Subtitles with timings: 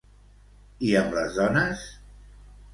[0.87, 1.87] I amb les dones?